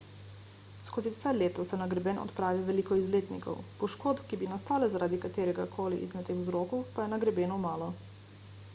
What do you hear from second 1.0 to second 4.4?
vse leto se na greben odpravi veliko izletnikov poškodb ki